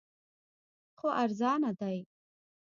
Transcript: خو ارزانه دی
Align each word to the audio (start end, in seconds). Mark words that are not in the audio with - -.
خو 0.97 1.07
ارزانه 1.23 1.71
دی 1.79 1.99